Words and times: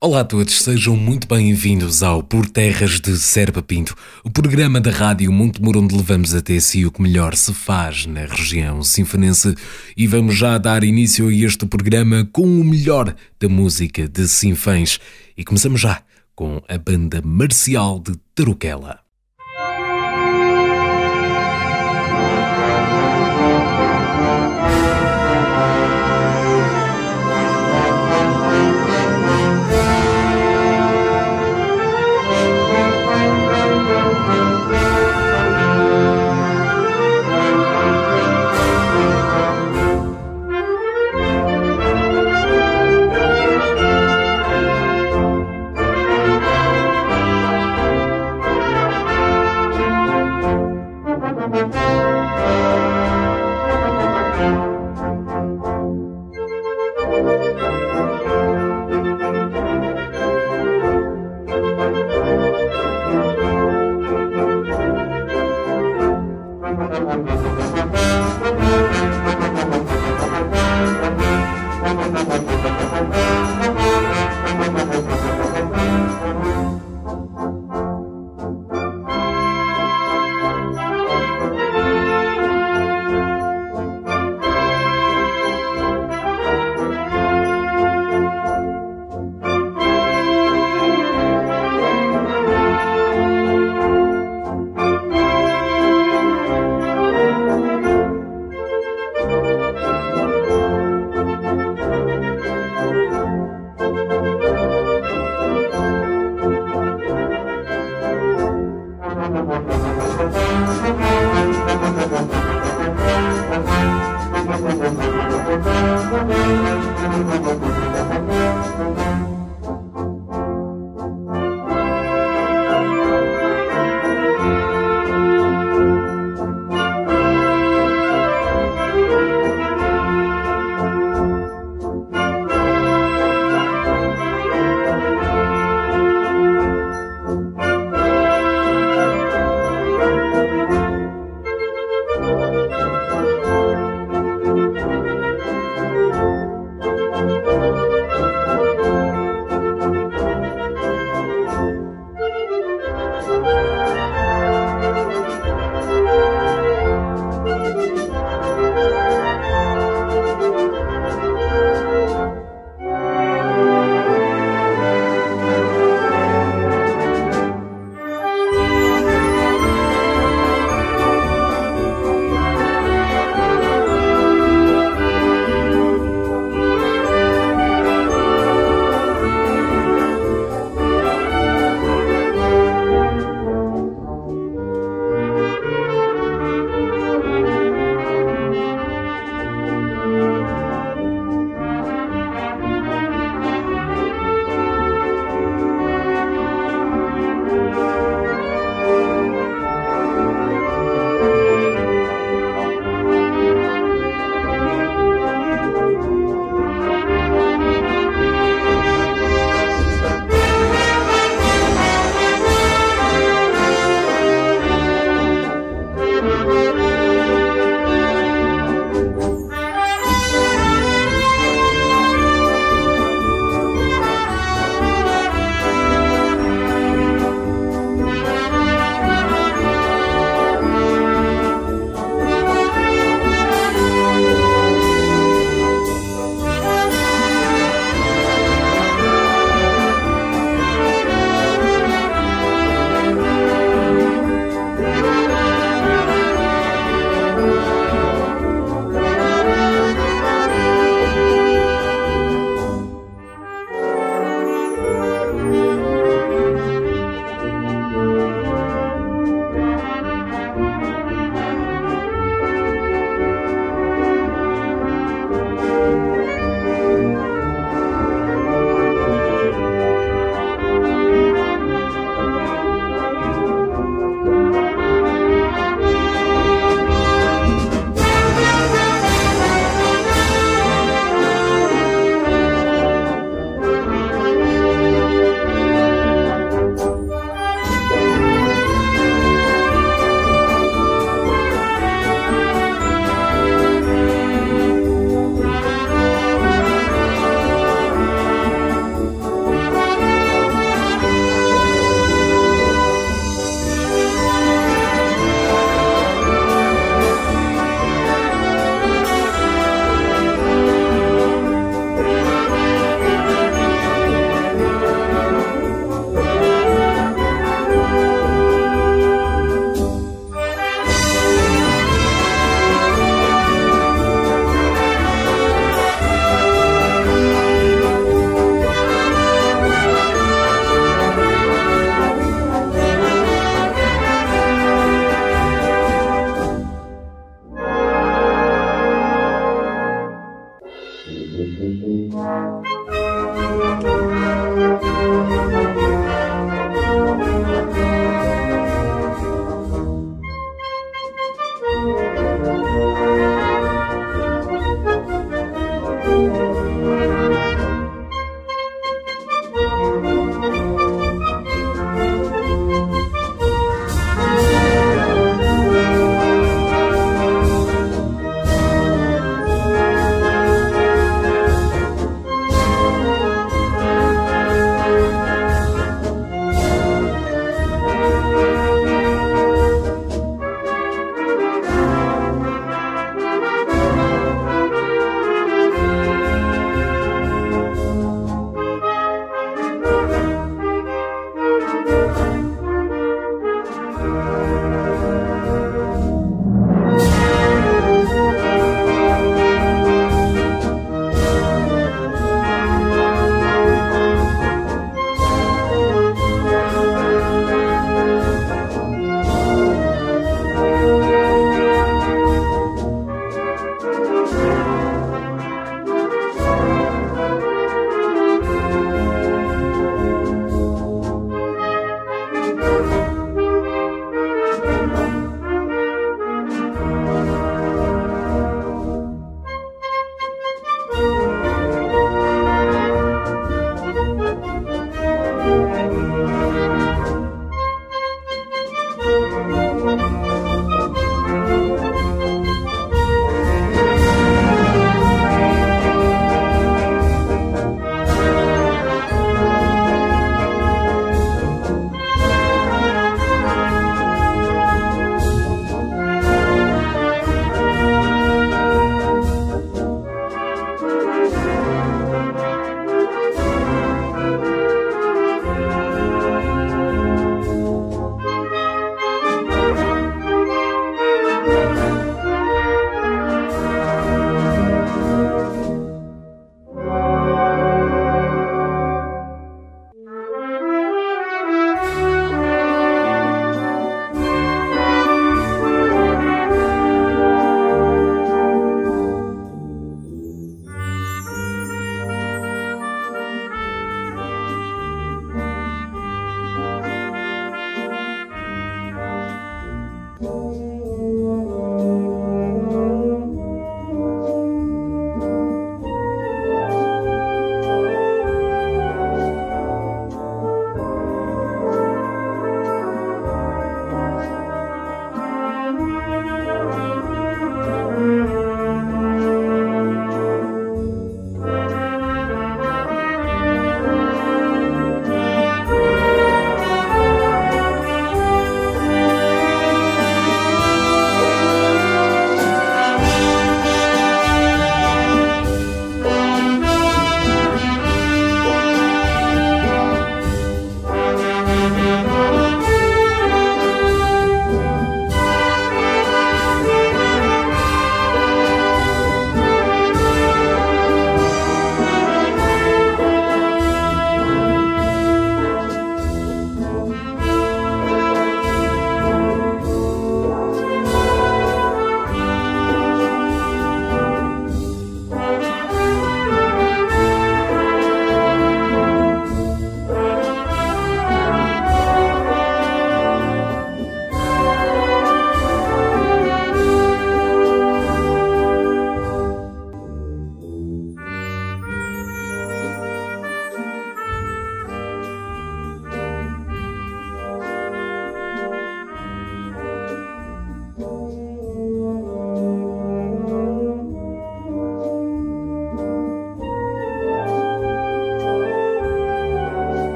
Olá 0.00 0.20
a 0.20 0.24
todos, 0.24 0.62
sejam 0.62 0.94
muito 0.94 1.26
bem-vindos 1.26 2.04
ao 2.04 2.22
Por 2.22 2.48
Terras 2.48 3.00
de 3.00 3.18
Serpa 3.18 3.60
Pinto, 3.60 3.96
o 4.22 4.30
programa 4.30 4.80
da 4.80 4.92
Rádio 4.92 5.32
Montemor 5.32 5.76
onde 5.76 5.96
levamos 5.96 6.32
até 6.36 6.60
si 6.60 6.86
o 6.86 6.92
que 6.92 7.02
melhor 7.02 7.34
se 7.34 7.52
faz 7.52 8.06
na 8.06 8.20
região 8.20 8.80
sinfonense 8.84 9.56
e 9.96 10.06
vamos 10.06 10.36
já 10.36 10.56
dar 10.56 10.84
início 10.84 11.26
a 11.26 11.34
este 11.34 11.66
programa 11.66 12.24
com 12.32 12.44
o 12.44 12.62
melhor 12.62 13.12
da 13.40 13.48
música 13.48 14.08
de 14.08 14.28
Sinfãs 14.28 15.00
e 15.36 15.42
começamos 15.42 15.80
já 15.80 16.00
com 16.32 16.62
a 16.68 16.78
banda 16.78 17.20
marcial 17.20 17.98
de 17.98 18.14
Taruquela. 18.36 19.07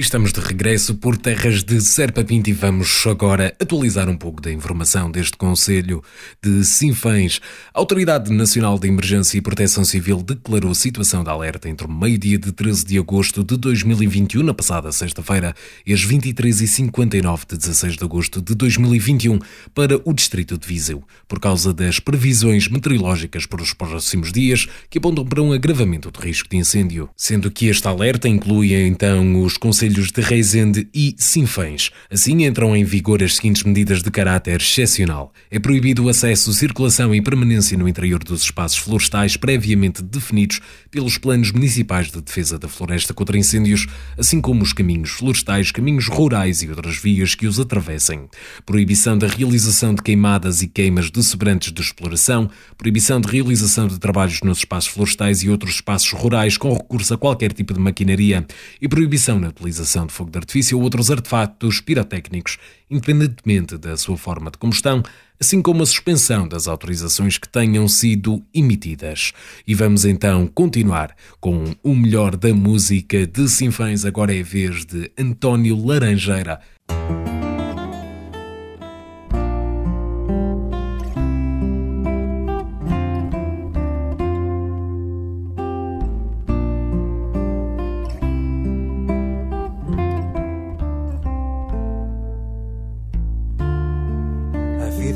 Estamos 0.00 0.32
de 0.32 0.40
regresso 0.40 0.94
por 0.94 1.14
terras 1.18 1.62
de 1.62 1.78
Serpa 1.78 2.24
Pinto 2.24 2.48
e 2.48 2.54
vamos 2.54 3.06
agora 3.06 3.54
atualizar 3.60 4.08
um 4.08 4.16
pouco 4.16 4.40
da 4.40 4.50
informação 4.50 5.10
deste 5.10 5.36
Conselho 5.36 6.02
de 6.42 6.64
Sinfãs. 6.64 7.38
A 7.74 7.78
Autoridade 7.78 8.32
Nacional 8.32 8.78
de 8.78 8.88
Emergência 8.88 9.36
e 9.36 9.42
Proteção 9.42 9.84
Civil 9.84 10.22
declarou 10.22 10.74
situação 10.74 11.22
de 11.22 11.28
alerta 11.28 11.68
entre 11.68 11.86
o 11.86 11.92
meio-dia 11.92 12.38
de 12.38 12.50
13 12.50 12.86
de 12.86 12.98
agosto 12.98 13.44
de 13.44 13.58
2021, 13.58 14.42
na 14.42 14.54
passada 14.54 14.90
sexta-feira, 14.90 15.54
e 15.84 15.92
as 15.92 16.00
23h59 16.00 17.40
de 17.50 17.58
16 17.58 17.98
de 17.98 18.04
agosto 18.04 18.40
de 18.40 18.54
2021, 18.54 19.38
para 19.74 20.00
o 20.02 20.14
Distrito 20.14 20.56
de 20.56 20.66
Viseu, 20.66 21.04
por 21.28 21.38
causa 21.38 21.74
das 21.74 22.00
previsões 22.00 22.68
meteorológicas 22.68 23.44
para 23.44 23.60
os 23.60 23.74
próximos 23.74 24.32
dias 24.32 24.66
que 24.88 24.96
apontam 24.96 25.26
para 25.26 25.42
um 25.42 25.52
agravamento 25.52 26.10
do 26.10 26.20
risco 26.20 26.48
de 26.48 26.56
incêndio. 26.56 27.10
Sendo 27.14 27.50
que 27.50 27.66
este 27.66 27.86
alerta 27.86 28.26
inclui 28.26 28.72
então 28.72 29.42
os 29.42 29.58
conselhos 29.58 29.89
Conselhos 29.90 30.12
de 30.12 30.20
Reisende 30.20 30.88
e 30.94 31.16
Sinfãs. 31.18 31.90
Assim 32.08 32.44
entram 32.44 32.76
em 32.76 32.84
vigor 32.84 33.22
as 33.24 33.36
seguintes 33.36 33.64
medidas 33.64 34.02
de 34.02 34.10
caráter 34.10 34.60
excepcional. 34.60 35.32
É 35.50 35.58
proibido 35.58 36.04
o 36.04 36.08
acesso, 36.08 36.52
circulação 36.52 37.12
e 37.12 37.20
permanência 37.20 37.76
no 37.76 37.88
interior 37.88 38.22
dos 38.22 38.42
espaços 38.42 38.78
florestais 38.78 39.36
previamente 39.36 40.00
definidos 40.02 40.60
pelos 40.90 41.18
planos 41.18 41.50
municipais 41.50 42.08
de 42.10 42.20
defesa 42.20 42.56
da 42.56 42.68
floresta 42.68 43.12
contra 43.12 43.36
incêndios, 43.36 43.86
assim 44.16 44.40
como 44.40 44.62
os 44.62 44.72
caminhos 44.72 45.10
florestais, 45.10 45.72
caminhos 45.72 46.06
rurais 46.06 46.62
e 46.62 46.68
outras 46.68 46.96
vias 46.96 47.34
que 47.34 47.48
os 47.48 47.58
atravessem. 47.58 48.28
Proibição 48.64 49.18
da 49.18 49.26
realização 49.26 49.92
de 49.92 50.02
queimadas 50.02 50.62
e 50.62 50.68
queimas 50.68 51.10
de 51.10 51.22
sobrantes 51.24 51.72
de 51.72 51.80
exploração, 51.80 52.48
proibição 52.78 53.20
de 53.20 53.28
realização 53.28 53.88
de 53.88 53.98
trabalhos 53.98 54.40
nos 54.42 54.58
espaços 54.58 54.92
florestais 54.92 55.42
e 55.42 55.50
outros 55.50 55.76
espaços 55.76 56.12
rurais 56.12 56.56
com 56.56 56.72
recurso 56.74 57.14
a 57.14 57.18
qualquer 57.18 57.52
tipo 57.52 57.74
de 57.74 57.80
maquinaria 57.80 58.46
e 58.80 58.88
proibição 58.88 59.38
na 59.38 59.48
utilização 59.48 59.69
de 60.06 60.12
fogo 60.12 60.30
de 60.30 60.38
artifício 60.38 60.76
ou 60.76 60.84
outros 60.84 61.10
artefatos 61.10 61.80
pirotécnicos, 61.80 62.58
independentemente 62.90 63.78
da 63.78 63.96
sua 63.96 64.16
forma 64.16 64.50
de 64.50 64.58
combustão, 64.58 65.02
assim 65.40 65.62
como 65.62 65.82
a 65.82 65.86
suspensão 65.86 66.46
das 66.46 66.68
autorizações 66.68 67.38
que 67.38 67.48
tenham 67.48 67.88
sido 67.88 68.44
emitidas. 68.54 69.32
E 69.66 69.74
vamos 69.74 70.04
então 70.04 70.46
continuar 70.46 71.14
com 71.40 71.74
o 71.82 71.94
melhor 71.94 72.36
da 72.36 72.52
música 72.52 73.26
de 73.26 73.48
Sinfãs. 73.48 74.04
Agora 74.04 74.36
é 74.36 74.42
vez 74.42 74.84
de 74.84 75.10
António 75.18 75.82
Laranjeira. 75.84 76.60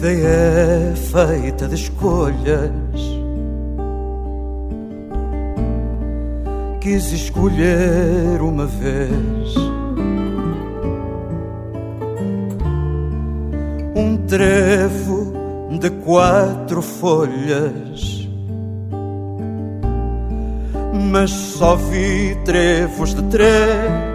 Vida 0.04 0.26
é 0.26 0.94
feita 0.96 1.66
de 1.66 1.76
escolhas. 1.76 2.70
Quis 6.80 7.12
escolher 7.12 8.42
uma 8.42 8.66
vez 8.66 9.56
um 13.96 14.16
trevo 14.26 15.32
de 15.80 15.88
quatro 16.04 16.82
folhas, 16.82 18.28
mas 21.10 21.30
só 21.30 21.76
vi 21.76 22.36
trevos 22.44 23.14
de 23.14 23.22
três. 23.22 24.13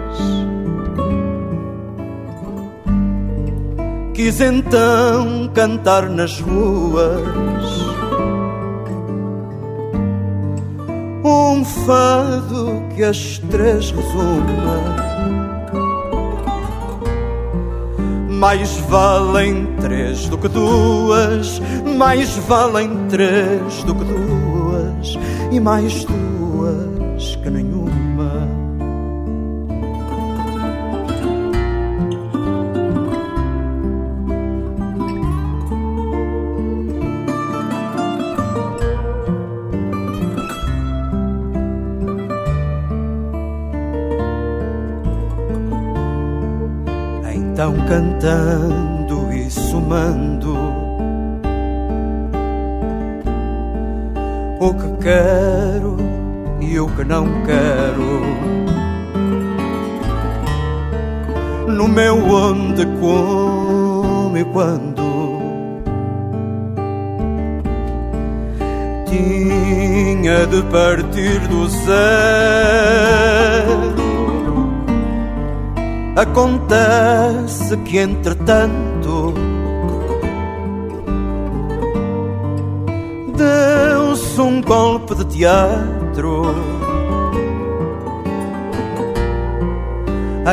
Quis 4.22 4.38
então 4.38 5.50
cantar 5.54 6.10
nas 6.10 6.38
ruas 6.40 7.22
um 11.24 11.64
fado 11.64 12.82
que 12.94 13.02
as 13.02 13.38
três 13.50 13.90
resuma. 13.90 14.76
Mais 18.28 18.76
valem 18.90 19.66
três 19.80 20.28
do 20.28 20.36
que 20.36 20.48
duas, 20.48 21.58
mais 21.96 22.36
valem 22.46 22.90
três 23.08 23.82
do 23.84 23.94
que 23.94 24.04
duas, 24.04 25.18
e 25.50 25.58
mais 25.58 26.04
duas 26.04 27.36
que 27.36 27.48
nenhuma. 27.48 27.79
Cantando 47.90 49.32
e 49.32 49.50
somando 49.50 50.54
o 54.60 54.74
que 54.74 55.02
quero 55.02 55.96
e 56.60 56.78
o 56.78 56.86
que 56.86 57.02
não 57.02 57.26
quero. 57.44 58.20
No 61.68 61.88
meu 61.88 62.14
onde, 62.28 62.86
como 63.00 64.38
e 64.38 64.44
quando. 64.44 65.10
Tinha 69.06 70.46
de 70.46 70.62
partir 70.70 71.40
do 71.48 71.68
zero 71.68 72.70
Acontece 76.16 77.76
que 77.84 77.98
entretanto 77.98 79.32
deu-se 83.36 84.40
um 84.40 84.60
golpe 84.60 85.14
de 85.14 85.24
teatro. 85.26 86.54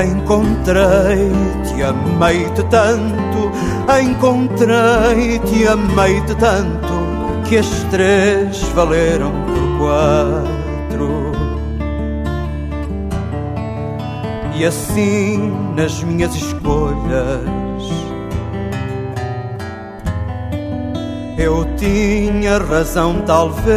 Encontrei-te, 0.06 1.84
amei-te 1.84 2.64
tanto, 2.66 3.52
encontrei-te, 4.00 5.68
amei-te 5.68 6.36
tanto, 6.36 6.94
que 7.50 7.58
as 7.58 7.84
três 7.90 8.62
valeram 8.76 9.32
por 9.32 9.80
quatro. 9.80 10.57
E 14.58 14.66
assim 14.66 15.54
nas 15.76 16.04
minhas 16.04 16.36
escolhas. 16.36 17.44
Eu 21.38 21.64
tinha 21.76 22.58
razão, 22.58 23.22
talvez, 23.28 23.70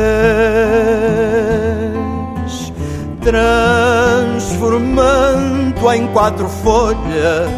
transformando 3.20 5.92
em 5.92 6.06
quatro 6.14 6.48
folhas. 6.48 7.50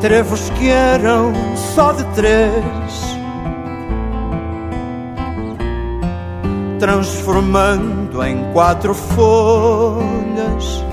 Trevos 0.00 0.48
que 0.50 0.68
eram 0.68 1.32
só 1.74 1.90
de 1.90 2.04
três, 2.14 3.18
transformando 6.78 7.95
em 8.24 8.52
quatro 8.52 8.94
folhas. 8.94 10.84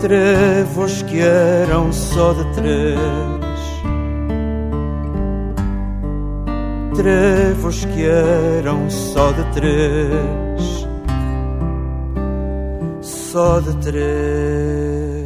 Trevos 0.00 1.02
que 1.02 1.20
eram 1.20 1.92
só 1.92 2.32
de 2.32 2.44
três, 2.54 2.98
trevos 6.94 7.84
que 7.84 8.06
eram 8.06 8.88
só 8.88 9.32
de 9.32 9.44
três, 9.52 10.86
só 13.00 13.60
de 13.60 13.76
três. 13.78 15.18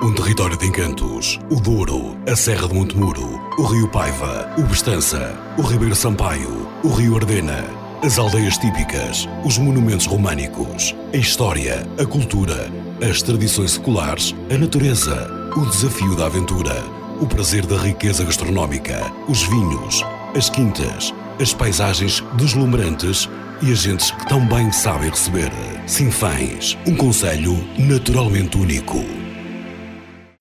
Um 0.00 0.14
território 0.14 0.56
de 0.56 0.66
encantos. 0.66 1.40
O 1.50 1.60
Douro, 1.60 1.97
a 2.28 2.36
Serra 2.36 2.68
de 2.68 2.74
Montemuro, 2.74 3.40
o 3.56 3.62
Rio 3.62 3.88
Paiva, 3.88 4.52
o 4.58 4.62
Bestança, 4.62 5.34
o 5.56 5.62
Ribeiro 5.62 5.96
Sampaio, 5.96 6.68
o 6.84 6.88
Rio 6.88 7.16
Ardena, 7.16 7.64
as 8.04 8.18
aldeias 8.18 8.58
típicas, 8.58 9.26
os 9.42 9.56
monumentos 9.56 10.04
românicos, 10.04 10.94
a 11.14 11.16
história, 11.16 11.88
a 11.98 12.04
cultura, 12.04 12.70
as 13.00 13.22
tradições 13.22 13.72
seculares, 13.72 14.34
a 14.54 14.58
natureza, 14.58 15.50
o 15.56 15.64
desafio 15.64 16.14
da 16.16 16.26
aventura, 16.26 16.84
o 17.18 17.26
prazer 17.26 17.64
da 17.64 17.78
riqueza 17.78 18.24
gastronómica, 18.24 19.10
os 19.26 19.44
vinhos, 19.44 20.04
as 20.36 20.50
quintas, 20.50 21.14
as 21.40 21.54
paisagens 21.54 22.22
deslumbrantes 22.34 23.26
e 23.62 23.72
as 23.72 23.78
gentes 23.78 24.10
que 24.10 24.28
tão 24.28 24.46
bem 24.46 24.70
sabem 24.70 25.08
receber. 25.08 25.50
Sinfãs, 25.86 26.76
um 26.86 26.94
conselho 26.94 27.56
naturalmente 27.78 28.58
único. 28.58 29.17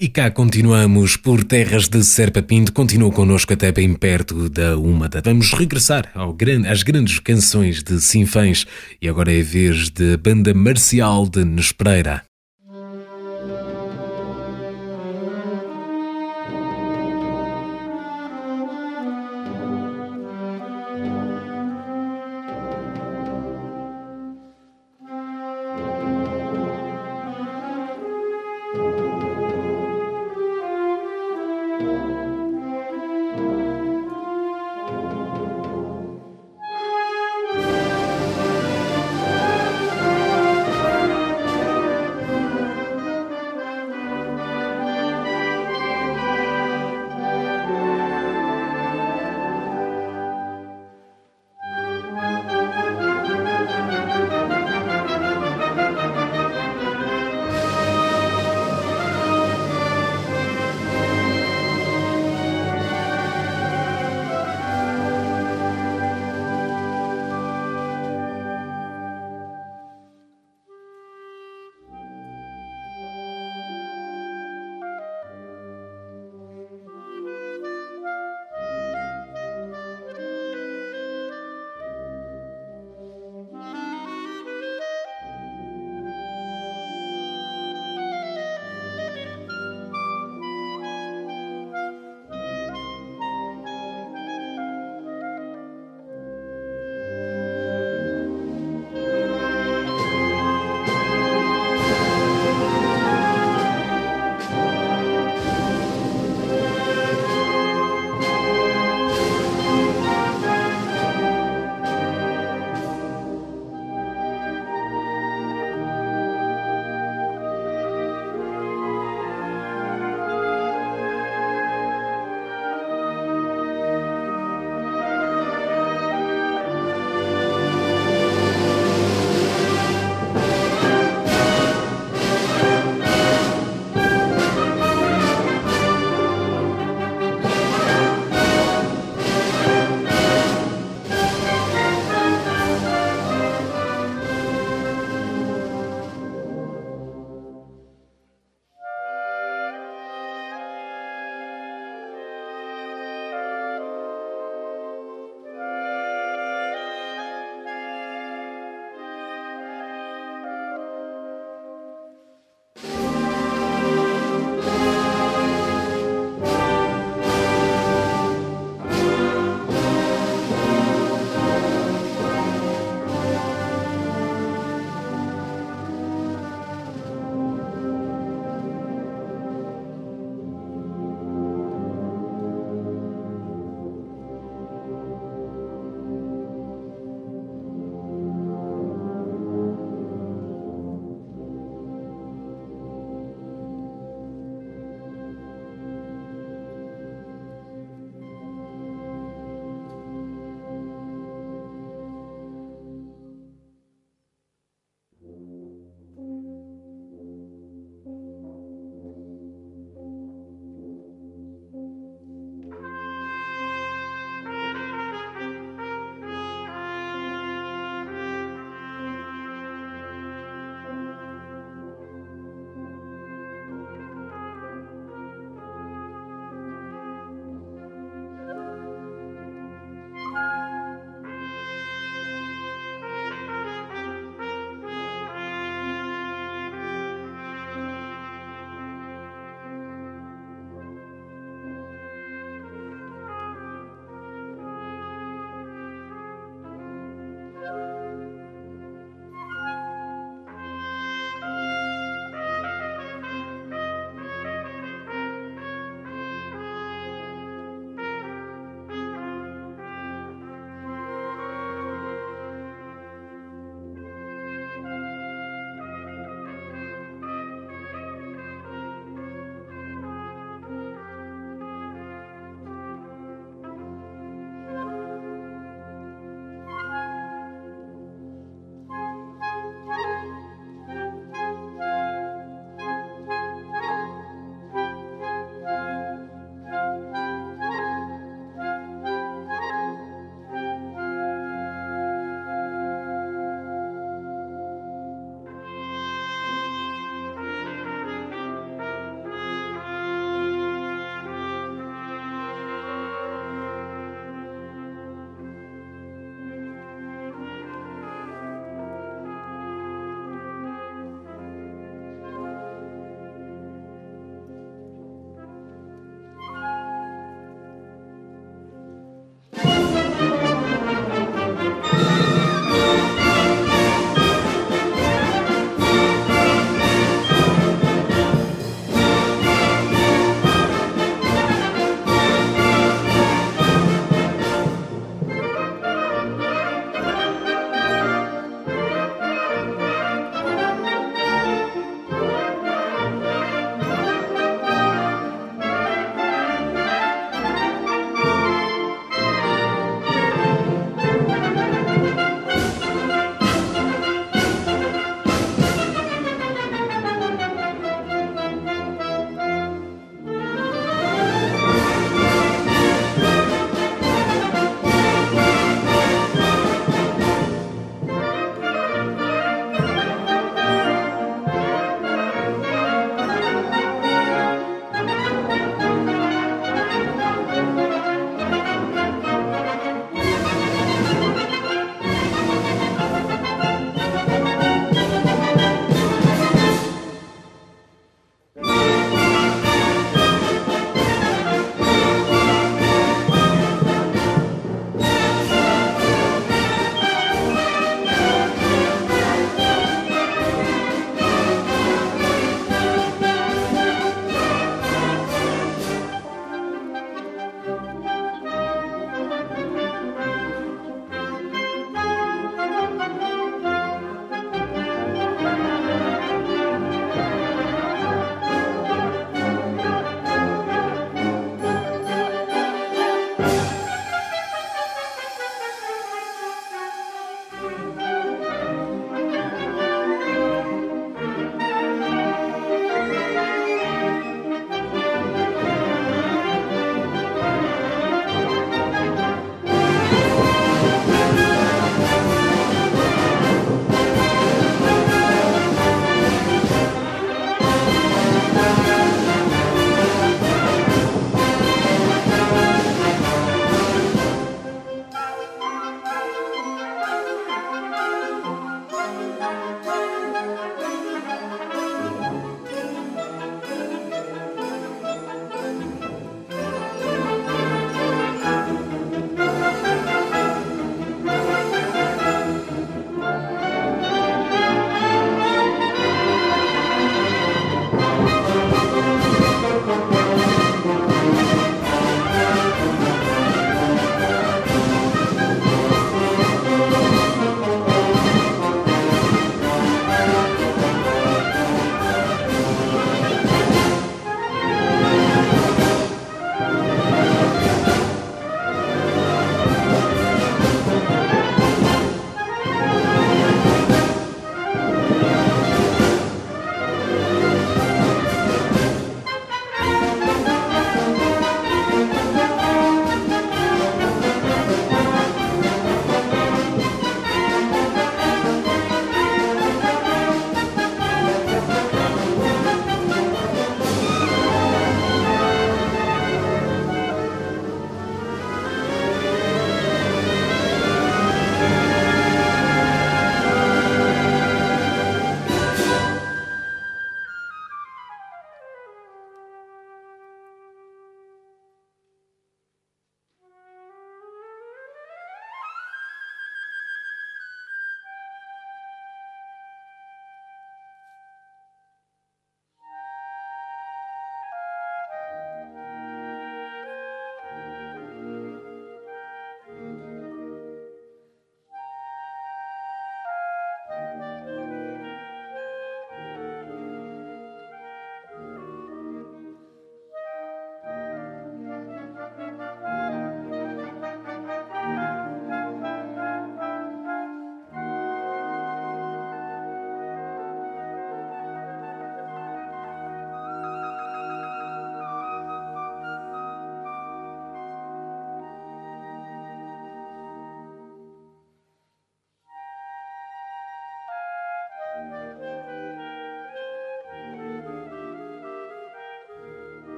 E 0.00 0.08
cá 0.08 0.30
continuamos 0.30 1.16
por 1.16 1.42
terras 1.42 1.88
de 1.88 2.04
Serpa 2.04 2.40
Pinto, 2.40 2.72
continua 2.72 3.10
connosco 3.10 3.52
até 3.52 3.72
bem 3.72 3.92
perto 3.94 4.48
da 4.48 4.78
uma 4.78 5.08
da. 5.08 5.20
Vamos 5.20 5.52
regressar 5.52 6.08
ao 6.14 6.32
grande, 6.32 6.68
às 6.68 6.84
grandes 6.84 7.18
canções 7.18 7.82
de 7.82 8.00
Sinfãs 8.00 8.64
e 9.02 9.08
agora 9.08 9.34
é 9.34 9.42
vez 9.42 9.90
da 9.90 10.16
banda 10.16 10.54
marcial 10.54 11.28
de 11.28 11.44
Nespreira. 11.44 12.27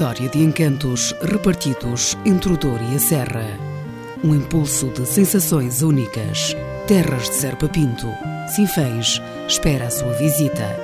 Território 0.00 0.30
de 0.30 0.38
encantos 0.38 1.14
repartidos 1.20 2.16
entre 2.24 2.50
o 2.50 2.56
Douro 2.56 2.82
e 2.90 2.96
a 2.96 2.98
Serra. 2.98 3.44
Um 4.24 4.34
impulso 4.34 4.88
de 4.88 5.04
sensações 5.04 5.82
únicas. 5.82 6.56
Terras 6.88 7.28
de 7.28 7.34
Serpa 7.34 7.68
Pinto. 7.68 8.06
Sinfãs 8.48 9.20
espera 9.46 9.88
a 9.88 9.90
sua 9.90 10.14
visita. 10.14 10.74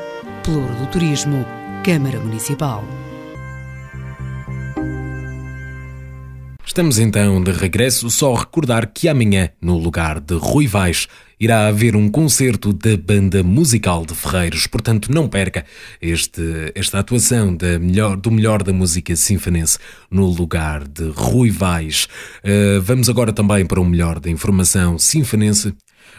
Pelouro 0.45 0.75
do 0.75 0.87
Turismo, 0.89 1.47
Câmara 1.83 2.21
Municipal. 2.21 2.85
Estamos 6.67 6.99
então 6.99 7.43
de 7.43 7.53
regresso, 7.53 8.11
só 8.11 8.35
recordar 8.35 8.89
que 8.89 9.09
amanhã, 9.09 9.49
no 9.63 9.79
lugar 9.79 10.21
de 10.21 10.35
Rui 10.35 10.67
Vais, 10.67 11.09
irá 11.38 11.68
haver 11.68 11.94
um 11.94 12.09
concerto 12.09 12.72
da 12.72 12.96
Banda 12.96 13.42
Musical 13.42 14.07
de 14.07 14.14
Ferreiros, 14.14 14.66
portanto 14.66 15.12
não 15.12 15.29
perca 15.29 15.64
este, 16.01 16.72
esta 16.75 16.99
atuação 16.99 17.57
melhor, 17.81 18.16
do 18.16 18.31
melhor 18.31 18.62
da 18.62 18.72
música 18.72 19.14
sinfonense 19.14 19.79
no 20.11 20.27
lugar 20.27 20.87
de 20.87 21.11
Rui 21.14 21.51
Vais. 21.51 22.09
Uh, 22.44 22.81
vamos 22.81 23.09
agora 23.09 23.33
também 23.33 23.66
para 23.66 23.81
o 23.81 23.85
melhor 23.85 24.18
da 24.18 24.31
informação 24.31 24.99
sinfonense 24.99 25.75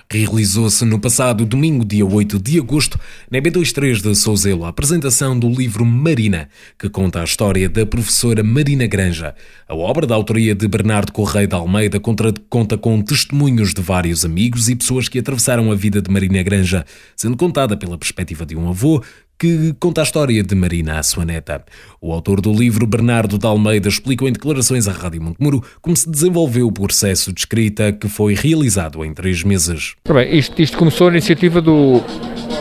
Realizou-se 0.09 0.85
no 0.85 1.01
passado 1.01 1.45
domingo, 1.45 1.83
dia 1.83 2.05
8 2.05 2.39
de 2.39 2.57
agosto, 2.57 2.97
na 3.29 3.39
B23 3.39 4.01
de 4.01 4.15
Souzelo, 4.15 4.63
a 4.63 4.69
apresentação 4.69 5.37
do 5.37 5.49
livro 5.49 5.85
Marina, 5.85 6.47
que 6.79 6.89
conta 6.89 7.19
a 7.19 7.25
história 7.25 7.67
da 7.67 7.85
professora 7.85 8.41
Marina 8.41 8.87
Granja. 8.87 9.35
A 9.67 9.75
obra 9.75 10.07
da 10.07 10.15
autoria 10.15 10.55
de 10.55 10.65
Bernardo 10.65 11.11
Correia 11.11 11.45
de 11.45 11.53
Almeida 11.55 11.99
conta 11.99 12.77
com 12.77 13.01
testemunhos 13.01 13.73
de 13.73 13.81
vários 13.81 14.23
amigos 14.23 14.69
e 14.69 14.77
pessoas 14.77 15.09
que 15.09 15.19
atravessaram 15.19 15.69
a 15.73 15.75
vida 15.75 16.01
de 16.01 16.09
Marina 16.09 16.41
Granja, 16.41 16.85
sendo 17.13 17.35
contada 17.35 17.75
pela 17.75 17.97
perspectiva 17.97 18.45
de 18.45 18.55
um 18.55 18.69
avô 18.69 19.03
que 19.39 19.75
conta 19.79 20.01
a 20.01 20.03
história 20.03 20.41
de 20.41 20.55
Marina, 20.55 20.97
a 20.97 21.03
sua 21.03 21.23
neta. 21.23 21.63
O 22.01 22.11
autor 22.11 22.41
do 22.41 22.51
livro, 22.51 22.87
Bernardo 22.87 23.37
de 23.37 23.45
Almeida, 23.45 23.87
explicou 23.87 24.27
em 24.27 24.31
declarações 24.31 24.87
à 24.87 24.91
Rádio 24.91 25.21
Montemuro 25.21 25.63
como 25.81 25.95
se 25.95 26.09
desenvolveu 26.09 26.67
o 26.67 26.71
processo 26.71 27.31
de 27.31 27.41
escrita 27.41 27.91
que 27.91 28.09
foi 28.09 28.33
realizado 28.33 29.05
em 29.05 29.13
três 29.13 29.43
meses. 29.43 29.95
Bem, 30.11 30.35
isto, 30.35 30.59
isto 30.59 30.77
começou 30.77 31.07
na 31.07 31.17
iniciativa 31.17 31.61
do, 31.61 32.01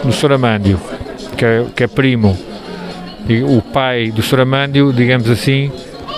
do 0.05 0.13
Soramândio, 0.13 0.79
que 1.37 1.45
é, 1.45 1.67
que 1.75 1.85
é 1.85 1.87
primo. 1.87 2.37
E 3.29 3.43
o 3.43 3.63
pai 3.63 4.11
do 4.11 4.23
Soramândio, 4.23 4.93
digamos 4.93 5.31
assim, 5.31 5.73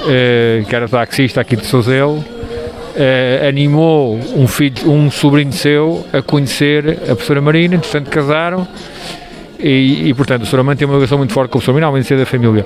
eh, 0.09 0.65
que 0.69 0.75
era 0.75 0.89
taxista 0.89 1.41
aqui 1.41 1.57
de 1.57 1.65
Sozel, 1.65 2.23
eh, 2.97 3.47
animou 3.49 4.19
um, 4.37 4.47
filho, 4.47 4.91
um 4.91 5.11
sobrinho 5.11 5.53
seu 5.53 6.05
a 6.13 6.21
conhecer 6.21 6.99
a 7.05 7.15
professora 7.15 7.41
Marina, 7.41 7.77
entretanto 7.77 8.11
casaram 8.11 8.69
e, 9.59 10.09
e 10.09 10.15
portanto, 10.15 10.43
o 10.43 10.47
Sr. 10.47 10.77
tem 10.77 10.87
uma 10.87 10.95
ligação 10.95 11.19
muito 11.19 11.33
forte 11.33 11.51
com 11.51 11.59
o 11.59 11.63
Sr. 11.63 11.73
Minal, 11.73 12.01
ser 12.03 12.17
da 12.17 12.27
família. 12.27 12.65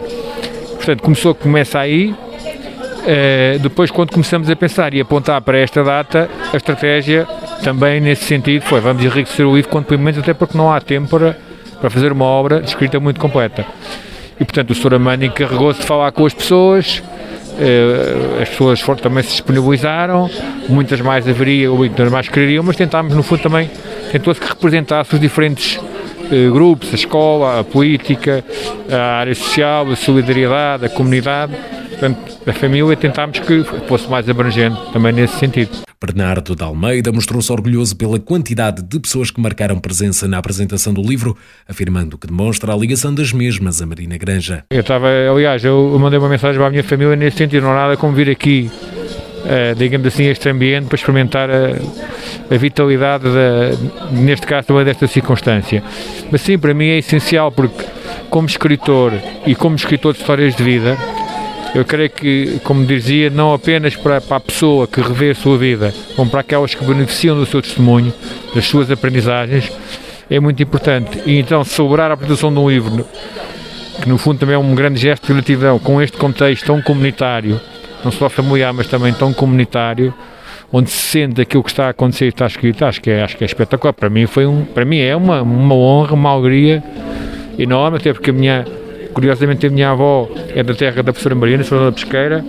Portanto, 0.74 1.02
começou, 1.02 1.34
começa 1.34 1.78
aí. 1.78 2.10
Uh, 2.12 3.58
depois, 3.58 3.90
quando 3.90 4.10
começamos 4.10 4.48
a 4.48 4.54
pensar 4.54 4.94
e 4.94 5.00
apontar 5.00 5.40
para 5.40 5.58
esta 5.58 5.82
data, 5.82 6.30
a 6.52 6.56
estratégia 6.56 7.26
também 7.64 8.00
nesse 8.00 8.24
sentido 8.24 8.62
foi 8.62 8.80
vamos 8.80 9.04
enriquecer 9.04 9.44
o 9.44 9.56
livro 9.56 9.70
quanto 9.70 9.98
menos, 9.98 10.18
até 10.20 10.32
porque 10.34 10.56
não 10.56 10.72
há 10.72 10.80
tempo 10.80 11.08
para, 11.08 11.36
para 11.80 11.90
fazer 11.90 12.12
uma 12.12 12.24
obra 12.24 12.60
de 12.60 12.68
escrita 12.68 13.00
muito 13.00 13.18
completa. 13.18 13.66
E 14.38 14.44
portanto, 14.44 14.70
o 14.70 14.74
Sr. 14.74 15.00
Encarregou-se 15.24 15.80
de 15.80 15.86
falar 15.86 16.12
com 16.12 16.26
as 16.26 16.34
pessoas, 16.34 16.98
uh, 16.98 18.42
as 18.42 18.48
pessoas 18.48 18.80
também 19.00 19.22
se 19.22 19.30
disponibilizaram, 19.30 20.30
muitas 20.68 21.00
mais 21.00 21.28
haveria, 21.28 21.70
muitas 21.70 22.10
mais 22.10 22.28
quereriam, 22.28 22.62
mas 22.62 22.76
tentámos, 22.76 23.14
no 23.14 23.22
fundo, 23.22 23.42
também, 23.42 23.70
tentou-se 24.12 24.40
que 24.40 24.48
representasse 24.48 25.14
os 25.14 25.20
diferentes 25.20 25.78
eh, 25.78 25.91
grupos, 26.52 26.92
a 26.92 26.94
escola, 26.94 27.60
a 27.60 27.64
política, 27.64 28.44
a 28.90 29.18
área 29.20 29.34
social, 29.34 29.90
a 29.90 29.96
solidariedade, 29.96 30.86
a 30.86 30.88
comunidade, 30.88 31.54
portanto, 31.90 32.18
a 32.46 32.52
família, 32.52 32.96
tentámos 32.96 33.38
que 33.38 33.62
fosse 33.86 34.08
mais 34.08 34.28
abrangente 34.28 34.78
também 34.92 35.12
nesse 35.12 35.38
sentido. 35.38 35.70
Bernardo 36.04 36.56
de 36.56 36.64
Almeida 36.64 37.12
mostrou-se 37.12 37.52
orgulhoso 37.52 37.96
pela 37.96 38.18
quantidade 38.18 38.82
de 38.82 38.98
pessoas 38.98 39.30
que 39.30 39.40
marcaram 39.40 39.78
presença 39.78 40.26
na 40.26 40.38
apresentação 40.38 40.92
do 40.92 41.00
livro, 41.00 41.36
afirmando 41.68 42.18
que 42.18 42.26
demonstra 42.26 42.72
a 42.72 42.76
ligação 42.76 43.14
das 43.14 43.32
mesmas 43.32 43.80
a 43.80 43.86
Marina 43.86 44.18
Granja. 44.18 44.64
Eu 44.70 44.80
estava, 44.80 45.06
aliás, 45.30 45.64
eu 45.64 45.96
mandei 46.00 46.18
uma 46.18 46.28
mensagem 46.28 46.56
para 46.56 46.66
a 46.66 46.70
minha 46.70 46.82
família 46.82 47.14
nesse 47.14 47.36
sentido, 47.36 47.62
não 47.62 47.70
há 47.70 47.74
nada 47.74 47.96
como 47.96 48.12
vir 48.14 48.28
aqui 48.28 48.68
uh, 49.44 49.74
digamos 49.76 50.06
assim, 50.06 50.24
este 50.24 50.48
ambiente 50.48 50.86
para 50.86 50.96
experimentar 50.96 51.50
a, 51.50 52.54
a 52.54 52.56
vitalidade, 52.56 53.24
da, 53.24 54.10
neste 54.10 54.46
caso 54.46 54.68
também 54.68 54.84
desta 54.84 55.06
circunstância. 55.06 55.82
Mas 56.30 56.40
sim, 56.40 56.58
para 56.58 56.74
mim 56.74 56.86
é 56.86 56.98
essencial 56.98 57.50
porque, 57.50 57.84
como 58.30 58.46
escritor 58.46 59.12
e 59.46 59.54
como 59.54 59.76
escritor 59.76 60.14
de 60.14 60.20
histórias 60.20 60.54
de 60.54 60.62
vida, 60.62 60.96
eu 61.74 61.84
creio 61.86 62.10
que, 62.10 62.60
como 62.64 62.84
dizia, 62.84 63.30
não 63.30 63.54
apenas 63.54 63.96
para, 63.96 64.20
para, 64.20 64.36
a 64.36 64.40
pessoa 64.40 64.86
que 64.86 65.00
revê 65.00 65.30
a 65.30 65.34
sua 65.34 65.56
vida, 65.56 65.94
como 66.14 66.30
para 66.30 66.40
aquelas 66.40 66.74
que 66.74 66.84
beneficiam 66.84 67.34
do 67.34 67.46
seu 67.46 67.62
testemunho, 67.62 68.12
das 68.54 68.66
suas 68.66 68.90
aprendizagens, 68.90 69.72
é 70.28 70.38
muito 70.38 70.62
importante. 70.62 71.22
E 71.24 71.38
então, 71.38 71.64
celebrar 71.64 72.10
a 72.10 72.14
apresentação 72.14 72.52
de 72.52 72.58
um 72.58 72.68
livro, 72.68 73.06
que 74.02 74.08
no 74.08 74.18
fundo 74.18 74.38
também 74.38 74.54
é 74.54 74.58
um 74.58 74.74
grande 74.74 75.00
gesto 75.00 75.26
de 75.26 75.32
gratidão, 75.32 75.78
com 75.78 76.02
este 76.02 76.18
contexto 76.18 76.66
tão 76.66 76.82
comunitário, 76.82 77.58
não 78.04 78.10
só 78.10 78.28
familiar, 78.28 78.72
mas 78.72 78.86
também 78.86 79.12
tão 79.12 79.32
comunitário, 79.32 80.12
onde 80.72 80.90
se 80.90 80.96
sente 80.96 81.40
aquilo 81.40 81.62
que 81.62 81.70
está 81.70 81.86
a 81.86 81.90
acontecer 81.90 82.26
e 82.26 82.28
está 82.28 82.46
escrito, 82.46 82.84
acho 82.84 83.00
que 83.00 83.10
é, 83.10 83.22
acho 83.22 83.36
que 83.36 83.44
é 83.44 83.46
espetacular. 83.46 83.92
Para 83.92 84.08
mim 84.08 84.26
foi 84.26 84.46
um, 84.46 84.64
para 84.64 84.84
mim 84.84 84.98
é 84.98 85.14
uma, 85.14 85.42
uma 85.42 85.74
honra, 85.74 86.14
uma 86.14 86.30
alegria 86.30 86.82
enorme, 87.58 87.98
até 87.98 88.12
porque 88.12 88.30
a 88.30 88.32
minha, 88.32 88.64
curiosamente 89.12 89.66
a 89.66 89.70
minha 89.70 89.90
avó 89.90 90.28
é 90.54 90.62
da 90.62 90.74
terra 90.74 91.02
da 91.02 91.12
professora 91.12 91.34
Marina, 91.34 91.62
sou 91.62 91.84
da 91.84 91.92
pesqueira, 91.92 92.44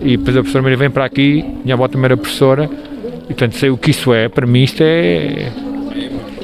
e 0.00 0.16
depois 0.16 0.36
a 0.36 0.40
professora 0.40 0.62
Maria 0.62 0.76
vem 0.76 0.90
para 0.90 1.04
aqui, 1.04 1.44
minha 1.62 1.74
avó 1.74 1.86
também 1.86 2.06
era 2.06 2.16
professora, 2.16 2.68
e 3.24 3.26
portanto 3.26 3.54
sei 3.56 3.70
o 3.70 3.78
que 3.78 3.90
isso 3.90 4.12
é, 4.12 4.28
para 4.28 4.46
mim 4.46 4.64
isto 4.64 4.82
é, 4.82 5.52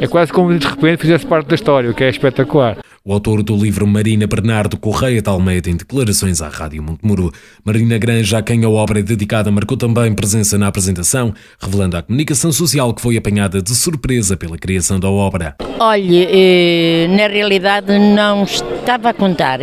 é 0.01 0.07
quase 0.07 0.32
como 0.32 0.57
de 0.57 0.66
repente 0.66 1.01
fizesse 1.01 1.26
parte 1.26 1.49
da 1.49 1.55
história, 1.57 1.91
o 1.91 1.95
que 1.95 2.05
é 2.05 2.09
espetacular. 2.09 2.78
O 3.11 3.12
autor 3.14 3.42
do 3.42 3.56
livro 3.56 3.88
Marina 3.88 4.24
Bernardo 4.24 4.76
Correia 4.76 5.20
de 5.20 5.28
Almeida 5.28 5.68
em 5.68 5.76
declarações 5.76 6.40
à 6.40 6.48
Rádio 6.48 6.80
Montemuro. 6.80 7.32
Marina 7.64 7.98
Granja, 7.98 8.38
a 8.38 8.42
quem 8.42 8.64
a 8.64 8.70
obra 8.70 9.00
é 9.00 9.02
dedicada, 9.02 9.50
marcou 9.50 9.76
também 9.76 10.14
presença 10.14 10.56
na 10.56 10.68
apresentação, 10.68 11.34
revelando 11.61 11.96
à 11.96 12.02
comunicação 12.02 12.52
social 12.52 12.94
que 12.94 13.02
foi 13.02 13.16
apanhada 13.16 13.61
de 13.61 13.74
surpresa 13.74 14.36
pela 14.36 14.56
criação 14.56 15.00
da 15.00 15.11
obra. 15.11 15.56
Olhe, 15.80 16.28
eh, 16.30 17.08
na 17.08 17.26
realidade 17.26 17.98
não 17.98 18.44
estava 18.44 19.11
a 19.11 19.12
contar. 19.12 19.58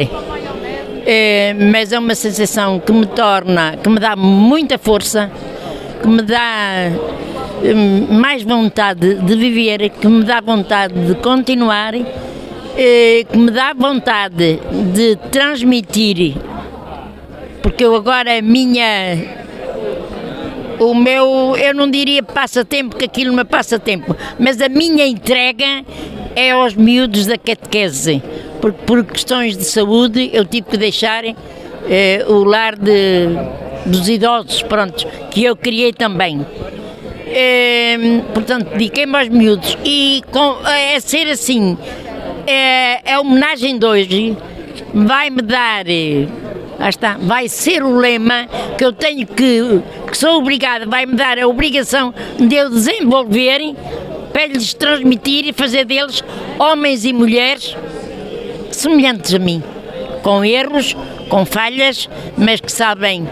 Eh, 1.06 1.56
mas 1.72 1.94
é 1.94 2.00
uma 2.00 2.16
sensação 2.16 2.82
que 2.82 2.92
me 2.92 3.06
torna, 3.06 3.78
que 3.78 3.88
me 3.88 3.98
dá 3.98 4.14
muita 4.18 4.78
força, 4.78 5.32
que 6.02 6.08
me 6.10 6.22
dá 6.22 6.92
hum, 7.64 8.08
mais 8.20 8.44
vontade 8.44 9.16
de 9.22 9.36
viver, 9.38 9.90
que 9.90 10.08
me 10.10 10.26
dá 10.26 10.42
vontade 10.42 10.94
de 11.08 11.16
continuar, 11.16 11.94
eh, 12.78 13.26
que 13.30 13.38
me 13.38 13.52
dá 13.52 13.74
vontade 13.74 14.60
de 14.94 15.16
transmitir, 15.32 16.36
porque 17.62 17.84
eu 17.84 17.96
agora 17.96 18.38
a 18.38 18.42
minha 18.42 19.46
o 20.80 20.94
meu, 20.94 21.56
eu 21.58 21.74
não 21.74 21.90
diria 21.90 22.22
passatempo, 22.22 22.96
que 22.96 23.06
aquilo 23.06 23.32
não 23.32 23.42
é 23.42 23.44
passatempo, 23.44 24.16
mas 24.40 24.62
a 24.62 24.70
minha 24.70 25.08
entrega 25.08 25.84
é 26.36 26.52
aos 26.52 26.76
miúdos 26.76 27.26
da 27.26 27.36
catequese 27.36 28.22
porque 28.60 28.80
por 28.86 29.04
questões 29.04 29.58
de 29.58 29.64
saúde 29.64 30.30
eu 30.34 30.46
tive 30.46 30.68
que 30.68 30.78
deixar 30.78 31.24
eh, 31.26 32.26
o 32.28 32.44
lar 32.44 32.76
de, 32.76 33.28
dos 33.86 34.08
idosos, 34.10 34.62
pronto, 34.64 35.08
que 35.32 35.44
eu 35.44 35.56
criei 35.56 35.94
também. 35.94 36.46
Eh, 37.28 38.22
portanto, 38.34 38.70
dediquei-me 38.72 39.16
aos 39.18 39.30
miúdos 39.30 39.78
e 39.84 40.22
com, 40.32 40.58
é 40.66 41.00
ser 41.00 41.28
assim, 41.30 41.78
é, 42.48 43.14
a 43.14 43.20
homenagem 43.20 43.78
de 43.78 43.86
hoje. 43.86 44.38
Vai-me 44.94 45.42
dar, 45.42 45.86
ah 46.80 46.90
está, 46.90 47.18
vai 47.20 47.50
ser 47.50 47.84
o 47.84 47.98
lema 47.98 48.48
que 48.78 48.86
eu 48.86 48.94
tenho 48.94 49.28
que, 49.28 49.82
que 50.10 50.18
sou 50.18 50.38
obrigada, 50.38 50.86
vai-me 50.86 51.14
dar 51.16 51.38
a 51.38 51.48
obrigação 51.48 52.14
de 52.40 52.56
eu 52.56 52.70
desenvolver 52.70 53.76
para 54.32 54.46
lhes 54.46 54.74
transmitir 54.74 55.48
e 55.48 55.54
fazer 55.54 55.86
deles 55.86 56.24
homens 56.58 57.04
e 57.06 57.12
mulheres 57.12 57.76
semelhantes 58.72 59.34
a 59.34 59.40
mim, 59.40 59.62
com 60.24 60.46
erros, 60.46 60.96
com 61.30 61.46
falhas, 61.46 62.08
mas 62.38 62.62
que 62.62 62.72
sabem 62.72 63.28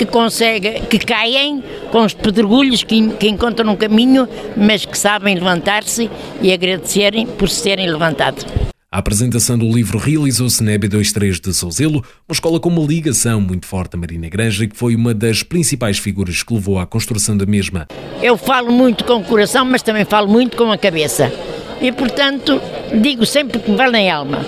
que 0.00 0.06
conseguem, 0.06 0.82
que 0.84 0.98
caem 0.98 1.62
com 1.92 2.02
os 2.02 2.14
pedregulhos 2.14 2.82
que, 2.82 3.06
que 3.10 3.28
encontram 3.28 3.70
um 3.70 3.76
caminho, 3.76 4.26
mas 4.56 4.86
que 4.86 4.96
sabem 4.96 5.34
levantar-se 5.34 6.10
e 6.40 6.50
agradecerem 6.50 7.26
por 7.26 7.50
se 7.50 7.62
terem 7.62 7.86
levantado. 7.86 8.46
A 8.90 8.98
apresentação 8.98 9.58
do 9.58 9.70
livro 9.70 9.98
realizou-se 9.98 10.64
na 10.64 10.72
EB23 10.72 11.38
de 11.38 11.52
Souzelo, 11.52 12.02
uma 12.26 12.32
escola 12.32 12.58
com 12.58 12.70
uma 12.70 12.82
ligação 12.82 13.42
muito 13.42 13.66
forte 13.66 13.94
a 13.94 13.98
Marina 13.98 14.30
Granja 14.30 14.66
que 14.66 14.74
foi 14.74 14.96
uma 14.96 15.12
das 15.12 15.42
principais 15.42 15.98
figuras 15.98 16.42
que 16.42 16.54
levou 16.54 16.78
à 16.78 16.86
construção 16.86 17.36
da 17.36 17.44
mesma. 17.44 17.86
Eu 18.22 18.38
falo 18.38 18.72
muito 18.72 19.04
com 19.04 19.16
o 19.16 19.24
coração, 19.24 19.66
mas 19.66 19.82
também 19.82 20.06
falo 20.06 20.28
muito 20.28 20.56
com 20.56 20.72
a 20.72 20.78
cabeça. 20.78 21.30
E, 21.78 21.92
portanto, 21.92 22.58
digo 23.02 23.26
sempre 23.26 23.58
que 23.58 23.70
me 23.70 23.76
vale 23.76 23.98
em 23.98 24.10
alma. 24.10 24.46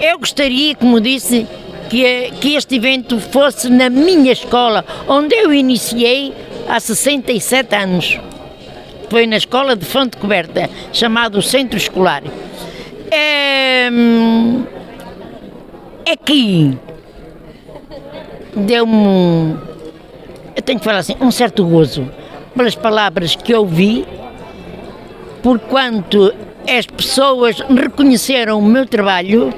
Eu 0.00 0.18
gostaria, 0.18 0.74
como 0.74 0.98
disse, 1.00 1.46
que, 1.90 2.30
que 2.40 2.54
este 2.54 2.76
evento 2.76 3.18
fosse 3.18 3.68
na 3.68 3.90
minha 3.90 4.32
escola, 4.32 4.84
onde 5.08 5.34
eu 5.34 5.52
iniciei 5.52 6.32
há 6.68 6.78
67 6.78 7.74
anos. 7.74 8.18
Foi 9.10 9.26
na 9.26 9.36
escola 9.36 9.74
de 9.74 9.84
Fonte 9.84 10.16
Coberta, 10.16 10.70
chamado 10.92 11.42
Centro 11.42 11.76
Escolar. 11.76 12.22
É, 13.10 13.90
aqui 16.10 16.78
deu-me, 18.54 19.56
eu 20.54 20.62
tenho 20.62 20.78
que 20.78 20.84
falar 20.84 20.98
assim, 20.98 21.16
um 21.20 21.32
certo 21.32 21.64
gozo 21.64 22.08
pelas 22.54 22.76
palavras 22.76 23.34
que 23.34 23.52
ouvi, 23.52 24.06
por 25.42 25.58
quanto 25.58 26.32
as 26.68 26.86
pessoas 26.86 27.58
reconheceram 27.58 28.60
o 28.60 28.62
meu 28.62 28.86
trabalho 28.86 29.52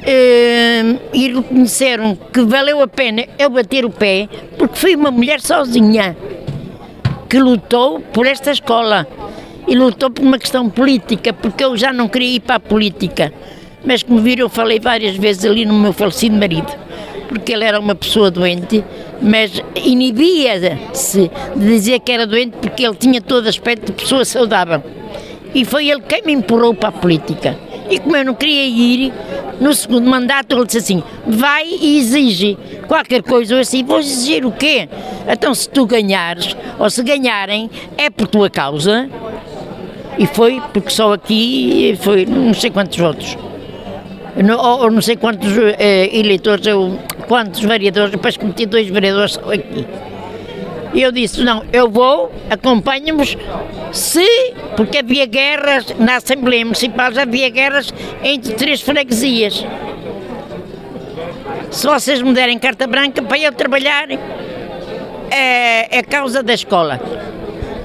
Uh, 0.00 0.98
e 1.12 1.30
reconheceram 1.30 2.16
que 2.16 2.40
valeu 2.40 2.80
a 2.80 2.88
pena 2.88 3.26
eu 3.38 3.50
bater 3.50 3.84
o 3.84 3.90
pé, 3.90 4.28
porque 4.56 4.76
fui 4.76 4.96
uma 4.96 5.10
mulher 5.10 5.40
sozinha 5.40 6.16
que 7.28 7.38
lutou 7.38 8.00
por 8.00 8.26
esta 8.26 8.50
escola 8.50 9.06
e 9.68 9.74
lutou 9.76 10.10
por 10.10 10.24
uma 10.24 10.38
questão 10.38 10.70
política, 10.70 11.32
porque 11.32 11.62
eu 11.62 11.76
já 11.76 11.92
não 11.92 12.08
queria 12.08 12.36
ir 12.36 12.40
para 12.40 12.56
a 12.56 12.60
política. 12.60 13.32
Mas 13.84 14.02
como 14.02 14.20
viram, 14.20 14.46
eu 14.46 14.48
falei 14.48 14.80
várias 14.80 15.16
vezes 15.16 15.44
ali 15.44 15.64
no 15.64 15.74
meu 15.74 15.92
falecido 15.92 16.36
marido, 16.36 16.72
porque 17.28 17.52
ele 17.52 17.64
era 17.64 17.78
uma 17.78 17.94
pessoa 17.94 18.30
doente, 18.30 18.82
mas 19.22 19.62
inibia-se 19.76 21.30
de 21.54 21.66
dizer 21.66 22.00
que 22.00 22.10
era 22.10 22.26
doente 22.26 22.56
porque 22.60 22.84
ele 22.84 22.96
tinha 22.96 23.20
todo 23.20 23.48
aspecto 23.48 23.86
de 23.86 23.92
pessoa 23.92 24.24
saudável. 24.24 24.82
E 25.54 25.64
foi 25.64 25.88
ele 25.88 26.00
quem 26.02 26.22
me 26.22 26.32
empurrou 26.32 26.74
para 26.74 26.88
a 26.88 26.92
política. 26.92 27.56
E 27.90 27.98
como 27.98 28.16
eu 28.16 28.24
não 28.24 28.34
queria 28.34 28.66
ir, 28.66 29.12
no 29.60 29.74
segundo 29.74 30.08
mandato 30.08 30.56
ele 30.56 30.64
disse 30.64 30.78
assim: 30.78 31.02
vai 31.26 31.66
e 31.66 31.98
exige 31.98 32.56
qualquer 32.86 33.22
coisa. 33.22 33.54
Eu 33.54 33.58
assim, 33.58 33.84
vou 33.84 33.98
exigir 33.98 34.46
o 34.46 34.52
quê? 34.52 34.88
Então, 35.28 35.52
se 35.52 35.68
tu 35.68 35.84
ganhares, 35.84 36.56
ou 36.78 36.88
se 36.88 37.02
ganharem, 37.02 37.68
é 37.98 38.08
por 38.08 38.28
tua 38.28 38.48
causa. 38.48 39.10
E 40.16 40.26
foi, 40.26 40.62
porque 40.72 40.90
só 40.90 41.12
aqui 41.12 41.98
foi 42.00 42.26
não 42.26 42.54
sei 42.54 42.70
quantos 42.70 42.96
votos. 42.96 43.36
ou, 44.36 44.80
ou, 44.82 44.90
não 44.90 45.00
sei 45.00 45.16
quantos 45.16 45.50
eh, 45.78 46.10
eleitores, 46.12 46.66
eu, 46.66 46.98
quantos 47.26 47.60
vereadores, 47.60 48.10
depois 48.12 48.36
cometi 48.36 48.66
dois 48.66 48.88
vereadores 48.88 49.38
aqui. 49.38 49.86
E 50.92 51.02
eu 51.02 51.12
disse, 51.12 51.42
não, 51.42 51.64
eu 51.72 51.88
vou, 51.88 52.32
acompanho-vos, 52.50 53.36
se, 53.92 54.26
porque 54.76 54.98
havia 54.98 55.24
guerras, 55.24 55.94
na 55.98 56.16
Assembleia 56.16 56.64
Municipal 56.64 57.12
já 57.12 57.22
havia 57.22 57.48
guerras 57.48 57.94
entre 58.24 58.54
três 58.54 58.80
freguesias. 58.80 59.64
Se 61.70 61.86
vocês 61.86 62.20
me 62.20 62.32
derem 62.32 62.58
carta 62.58 62.88
branca 62.88 63.22
para 63.22 63.38
eu 63.38 63.52
trabalhar, 63.52 64.10
é, 65.30 65.98
é 65.98 66.02
causa 66.02 66.42
da 66.42 66.54
escola. 66.54 67.00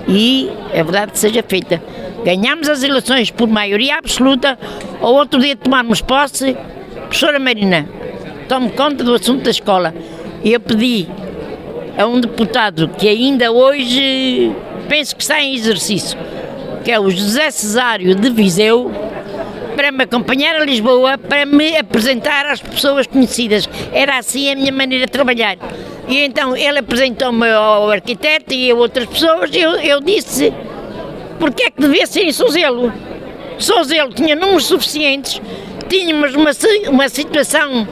E 0.08 0.50
é 0.74 0.84
verdade 0.84 1.12
que 1.12 1.20
seja 1.20 1.44
feita. 1.48 1.82
Ganhamos 2.24 2.68
as 2.68 2.82
eleições 2.82 3.30
por 3.30 3.48
maioria 3.48 3.98
absoluta, 3.98 4.58
ou 5.00 5.14
outro 5.16 5.40
dia 5.40 5.56
tomarmos 5.56 6.02
posse, 6.02 6.58
professora 7.02 7.38
Marina, 7.38 7.88
tome 8.50 8.72
conta 8.72 9.04
do 9.04 9.14
assunto 9.14 9.44
da 9.44 9.52
escola. 9.52 9.94
E 10.44 10.54
eu 10.54 10.60
pedi 10.60 11.08
a 11.98 12.06
um 12.06 12.20
deputado 12.20 12.90
que 12.90 13.08
ainda 13.08 13.52
hoje 13.52 14.52
penso 14.90 15.16
que 15.16 15.22
está 15.22 15.42
em 15.42 15.56
exercício, 15.56 16.18
que 16.84 16.92
é 16.92 17.00
o 17.00 17.10
José 17.10 17.50
Cesário 17.52 18.14
de 18.16 18.30
Viseu, 18.30 18.92
para 19.76 19.92
me 19.92 20.04
acompanhar 20.04 20.56
a 20.56 20.66
Lisboa, 20.66 21.18
para 21.18 21.46
me 21.46 21.76
apresentar 21.78 22.46
às 22.46 22.62
pessoas 22.62 23.08
conhecidas. 23.08 23.68
Era 23.92 24.18
assim 24.18 24.52
a 24.52 24.56
minha 24.56 24.72
maneira 24.72 25.06
de 25.06 25.12
trabalhar. 25.12 25.58
E 26.08 26.20
então 26.20 26.56
ele 26.56 26.80
apresentou-me 26.80 27.50
ao 27.50 27.90
arquiteto 27.90 28.54
e 28.54 28.72
a 28.72 28.76
outras 28.76 29.06
pessoas, 29.06 29.50
e 29.54 29.60
eu, 29.60 29.72
eu 29.76 30.00
disse 30.00 30.54
porque 31.40 31.64
é 31.64 31.72
que 31.72 31.82
devia 31.82 32.08
ser 32.08 32.24
em 32.24 32.32
Sozelo. 32.32 32.92
Sozelo 33.58 34.14
tinha 34.14 34.36
números 34.36 34.66
suficientes, 34.66 35.42
tínhamos 35.90 36.34
uma, 36.36 36.52
uma 36.90 37.10
situação 37.10 37.88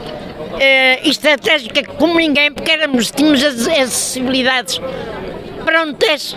uh, 0.53 1.09
estratégica 1.09 1.83
como 1.97 2.15
ninguém, 2.15 2.51
porque 2.51 2.71
éramos, 2.71 3.11
tínhamos 3.11 3.43
as 3.43 3.67
acessibilidades 3.67 4.79
prontas. 5.63 6.35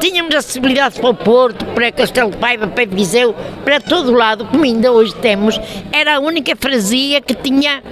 Tínhamos 0.00 0.32
acessibilidades 0.32 0.96
para 0.98 1.10
o 1.10 1.14
Porto, 1.14 1.64
para 1.74 1.90
Castelo 1.90 2.30
de 2.30 2.36
Paiva, 2.36 2.68
para 2.68 2.86
Viseu, 2.86 3.34
para 3.64 3.80
todo 3.80 4.12
lado, 4.12 4.44
como 4.44 4.62
ainda 4.62 4.92
hoje 4.92 5.12
temos. 5.16 5.60
Era 5.92 6.16
a 6.16 6.20
única 6.20 6.54
freguesia 6.54 7.20
que 7.20 7.34
tinha 7.34 7.82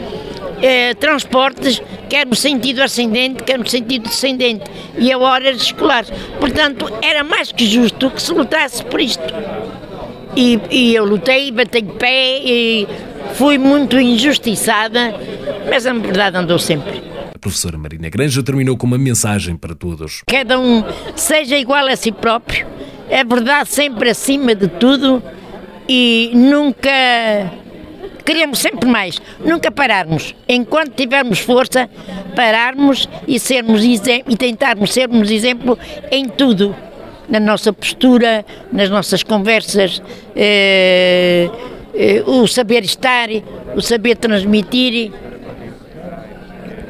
eh, 0.62 0.94
transportes, 0.94 1.82
quer 2.08 2.26
no 2.26 2.36
sentido 2.36 2.82
ascendente, 2.82 3.42
quer 3.42 3.58
no 3.58 3.66
sentido 3.66 4.04
descendente, 4.04 4.64
e 4.96 5.12
a 5.12 5.18
horas 5.18 5.62
escolares. 5.62 6.10
Portanto, 6.38 6.88
era 7.02 7.24
mais 7.24 7.50
que 7.50 7.66
justo 7.66 8.10
que 8.10 8.22
se 8.22 8.32
lutasse 8.32 8.84
por 8.84 9.00
isto. 9.00 9.34
E, 10.36 10.60
e 10.70 10.94
eu 10.94 11.04
lutei, 11.04 11.50
batei 11.50 11.82
de 11.82 11.92
pé, 11.94 12.38
e 12.38 12.86
fui 13.34 13.58
muito 13.58 13.98
injustiçada, 13.98 15.14
mas 15.68 15.86
a 15.86 15.92
verdade 15.92 16.36
andou 16.36 16.58
sempre. 16.58 17.02
A 17.34 17.38
professora 17.38 17.76
Marina 17.78 18.08
Granja 18.08 18.42
terminou 18.42 18.76
com 18.76 18.86
uma 18.86 18.98
mensagem 18.98 19.56
para 19.56 19.74
todos. 19.74 20.22
Cada 20.26 20.58
um 20.58 20.84
seja 21.14 21.56
igual 21.56 21.86
a 21.86 21.96
si 21.96 22.10
próprio, 22.10 22.66
é 23.08 23.22
verdade 23.22 23.68
sempre 23.68 24.10
acima 24.10 24.54
de 24.54 24.68
tudo 24.68 25.22
e 25.88 26.32
nunca 26.34 26.90
queremos 28.24 28.58
sempre 28.58 28.88
mais, 28.88 29.20
nunca 29.38 29.70
pararmos. 29.70 30.34
Enquanto 30.48 30.94
tivermos 30.94 31.38
força, 31.38 31.88
pararmos 32.34 33.08
e 33.28 33.38
sermos 33.38 33.84
e 33.84 34.36
tentarmos 34.36 34.92
sermos 34.92 35.30
exemplo 35.30 35.78
em 36.10 36.28
tudo, 36.28 36.74
na 37.28 37.38
nossa 37.38 37.72
postura, 37.72 38.44
nas 38.72 38.90
nossas 38.90 39.22
conversas. 39.22 40.02
Eh, 40.34 41.48
o 42.26 42.46
saber 42.46 42.84
estar, 42.84 43.28
o 43.74 43.80
saber 43.80 44.16
transmitir. 44.16 45.12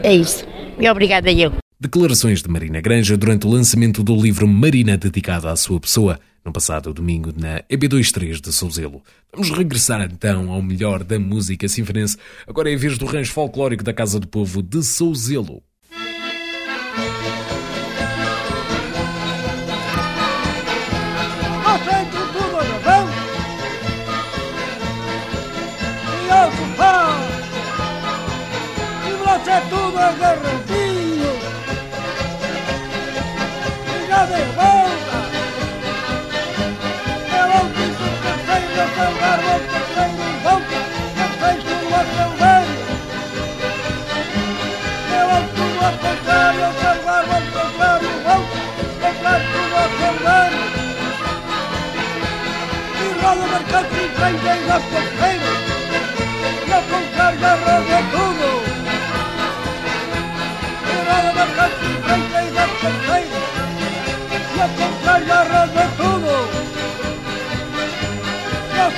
É 0.02 0.14
isso. 0.14 0.44
E 0.78 0.88
obrigada 0.88 1.30
eu. 1.30 1.52
Declarações 1.78 2.42
de 2.42 2.48
Marina 2.48 2.80
Granja 2.80 3.16
durante 3.16 3.46
o 3.46 3.50
lançamento 3.50 4.02
do 4.02 4.16
livro 4.16 4.48
Marina 4.48 4.96
dedicado 4.96 5.48
à 5.48 5.56
sua 5.56 5.78
pessoa, 5.78 6.18
no 6.44 6.52
passado 6.52 6.94
domingo 6.94 7.32
na 7.36 7.60
EB23 7.70 8.40
de 8.40 8.52
Souzelo. 8.52 9.02
Vamos 9.32 9.50
regressar 9.50 10.08
então 10.10 10.50
ao 10.50 10.62
melhor 10.62 11.04
da 11.04 11.18
música 11.18 11.68
sinfonense. 11.68 12.16
Agora 12.46 12.72
a 12.72 12.76
vez 12.76 12.96
do 12.96 13.04
rancho 13.04 13.32
folclórico 13.32 13.84
da 13.84 13.92
Casa 13.92 14.18
do 14.18 14.26
Povo 14.26 14.62
de 14.62 14.82
Souzelo. 14.82 15.62
um 29.96 29.98
agarradinho 29.98 31.32
e 33.86 34.08
já 34.08 34.22
de 34.26 34.42
volta. 34.52 35.16
é 37.32 37.42
o 37.46 37.64
disse 37.72 38.08
que 38.22 38.32
fez 38.46 38.64
no 38.76 38.84
calvário, 38.94 39.56
que 39.70 39.80
fez 39.94 40.12
no 40.12 40.28
volta, 40.42 40.78
que 41.16 41.26
fez 41.40 41.58
no 41.64 41.76
que 41.80 42.24
Ela 45.14 45.40
tudo 45.56 45.80
a 45.80 45.90
contrário, 45.92 46.64
ao 46.64 46.72
que 46.72 46.86
ao 46.86 47.42
contrário, 47.56 48.12
volta, 48.24 48.58
que 49.00 49.10
faz 49.22 49.42
tudo 49.52 49.74
ao 49.76 49.88
calvário. 49.98 50.64
E 53.00 53.04
roda 53.22 53.40
o 53.40 53.48
mercado 53.48 53.88
que 53.88 54.04
vem, 54.20 54.34
vem 54.36 54.60
lá 54.66 54.78
para 54.78 54.98
o 54.98 55.55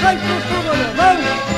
soy 0.01 0.16
tu 0.16 0.34
tubo 0.49 0.72
de 0.72 1.57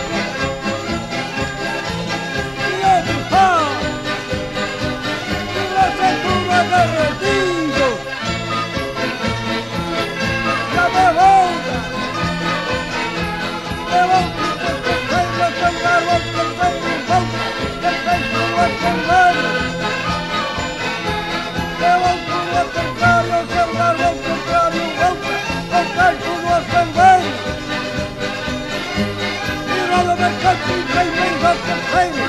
gigante 31.41 31.75
reino 31.95 32.27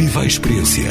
Viva 0.00 0.22
a 0.22 0.26
experiência. 0.26 0.90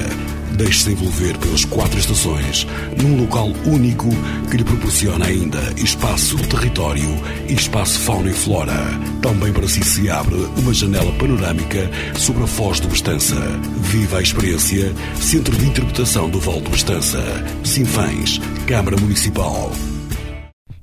Deixe-se 0.52 0.92
envolver 0.92 1.36
pelas 1.40 1.66
quatro 1.66 1.98
estações 1.98 2.68
num 3.02 3.20
local 3.20 3.48
único 3.66 4.08
que 4.52 4.58
lhe 4.58 4.64
proporciona 4.64 5.26
ainda 5.26 5.58
espaço, 5.78 6.38
território 6.48 7.10
e 7.48 7.54
espaço 7.54 8.00
fauna 8.02 8.30
e 8.30 8.34
flora. 8.34 8.78
Também 9.20 9.52
para 9.52 9.68
si 9.68 9.84
se 9.84 10.12
abre 10.12 10.36
uma 10.58 10.72
janela 10.72 11.12
panorâmica 11.14 11.90
sobre 12.16 12.44
a 12.44 12.48
Foz 12.48 12.80
do 12.80 12.94
Estança. 12.94 13.36
Viva 13.82 14.20
a 14.20 14.22
experiência. 14.22 14.94
Centro 15.20 15.58
de 15.58 15.66
Interpretação 15.66 16.30
do 16.30 16.40
Valdo 16.40 16.70
Estança. 16.70 17.20
Sinfãs. 17.64 18.40
Câmara 18.68 18.96
Municipal. 18.96 19.72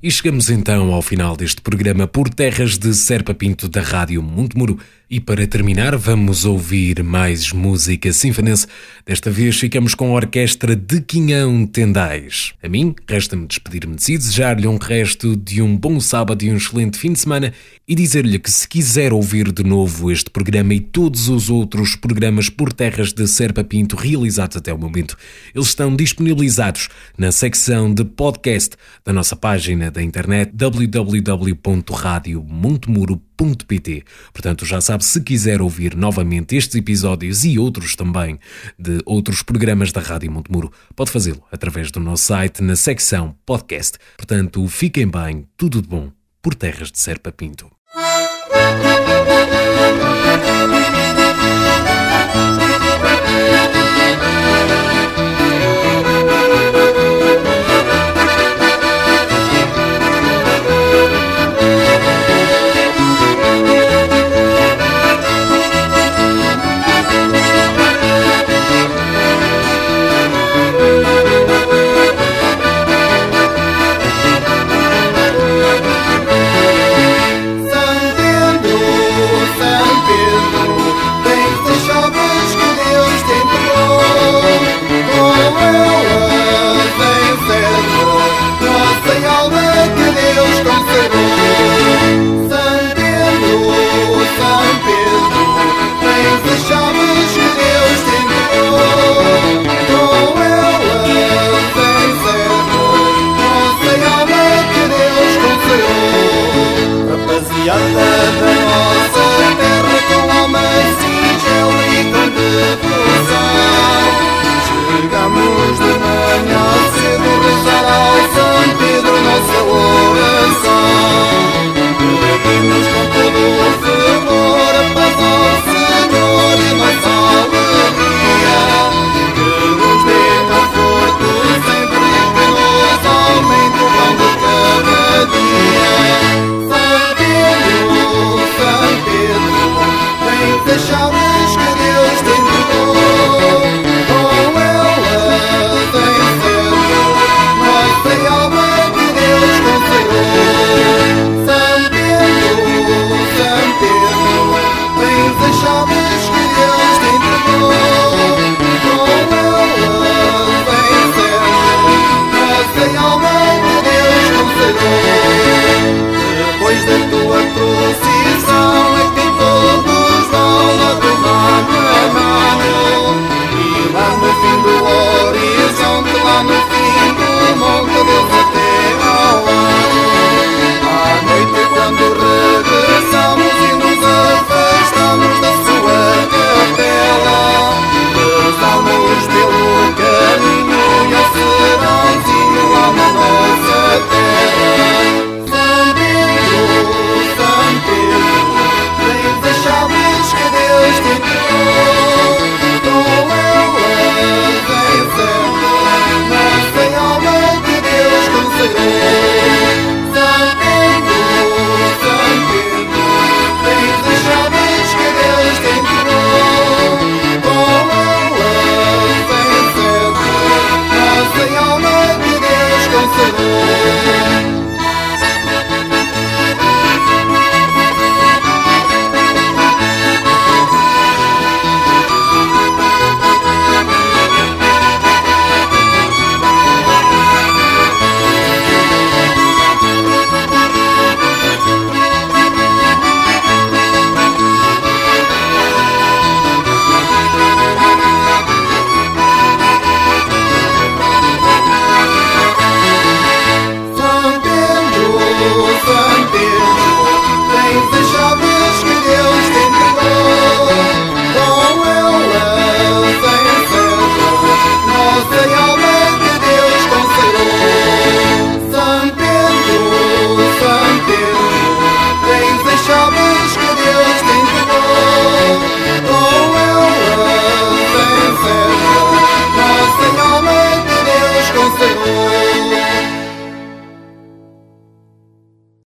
E 0.03 0.11
chegamos 0.11 0.49
então 0.51 0.93
ao 0.93 1.01
final 1.01 1.35
deste 1.35 1.59
programa 1.59 2.05
por 2.07 2.29
terras 2.29 2.77
de 2.77 2.93
Serpa 2.93 3.33
Pinto 3.33 3.67
da 3.67 3.81
Rádio 3.81 4.21
Montemuro. 4.21 4.77
E 5.09 5.21
para 5.21 5.47
terminar, 5.47 5.95
vamos 5.95 6.43
ouvir 6.43 7.01
mais 7.01 7.53
música 7.53 8.11
sinfonense. 8.11 8.67
Desta 9.05 9.31
vez 9.31 9.57
ficamos 9.57 9.95
com 9.95 10.09
a 10.09 10.15
orquestra 10.15 10.75
de 10.75 10.99
Quinhão 10.99 11.65
Tendais. 11.65 12.51
A 12.61 12.67
mim, 12.67 12.93
resta-me 13.07 13.47
despedir-me 13.47 13.95
de 13.95 14.03
si, 14.03 14.17
desejar-lhe 14.17 14.67
um 14.67 14.75
resto 14.75 15.37
de 15.37 15.61
um 15.61 15.77
bom 15.77 16.01
sábado 16.01 16.43
e 16.43 16.51
um 16.51 16.57
excelente 16.57 16.97
fim 16.97 17.13
de 17.13 17.19
semana 17.19 17.53
e 17.87 17.95
dizer-lhe 17.95 18.37
que 18.37 18.51
se 18.51 18.67
quiser 18.67 19.13
ouvir 19.13 19.53
de 19.53 19.63
novo 19.63 20.11
este 20.11 20.29
programa 20.29 20.73
e 20.73 20.81
todos 20.81 21.29
os 21.29 21.49
outros 21.49 21.95
programas 21.95 22.49
por 22.49 22.73
terras 22.73 23.13
de 23.13 23.25
Serpa 23.29 23.63
Pinto 23.63 23.95
realizados 23.95 24.57
até 24.57 24.73
o 24.73 24.77
momento, 24.77 25.15
eles 25.55 25.69
estão 25.69 25.95
disponibilizados 25.95 26.89
na 27.17 27.31
secção 27.31 27.93
de 27.93 28.03
podcast 28.03 28.75
da 29.05 29.13
nossa 29.13 29.37
página 29.37 29.89
da 29.89 30.03
internet 30.03 30.51
www.radiomontemuro.com 30.53 33.27
pt 33.67 34.03
Portanto, 34.33 34.65
já 34.65 34.81
sabe, 34.97 35.05
se 35.05 35.21
quiser 35.21 35.61
ouvir 35.61 35.95
novamente 35.95 36.55
estes 36.55 36.75
episódios 36.75 37.43
e 37.43 37.59
outros 37.59 37.95
também 37.95 38.39
de 38.77 38.99
outros 39.05 39.43
programas 39.43 39.91
da 39.91 40.01
Rádio 40.01 40.31
Montemuro, 40.31 40.71
pode 40.95 41.11
fazê-lo 41.11 41.43
através 41.51 41.91
do 41.91 41.99
nosso 41.99 42.25
site 42.25 42.61
na 42.63 42.75
secção 42.75 43.35
podcast. 43.45 43.97
Portanto, 44.15 44.67
fiquem 44.67 45.07
bem, 45.07 45.47
tudo 45.55 45.81
de 45.81 45.87
bom, 45.87 46.11
por 46.41 46.55
terras 46.55 46.91
de 46.91 46.99
Serpa 46.99 47.31
Pinto. 47.31 47.76